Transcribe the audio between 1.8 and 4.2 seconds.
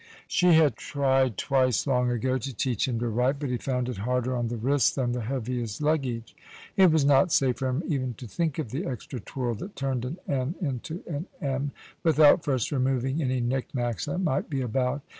long ago to teach him to write, but he found it